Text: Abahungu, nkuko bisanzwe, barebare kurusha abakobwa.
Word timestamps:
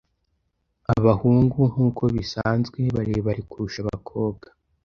Abahungu, 0.95 1.57
nkuko 1.71 2.03
bisanzwe, 2.15 2.79
barebare 2.95 3.41
kurusha 3.49 3.77
abakobwa. 3.85 4.45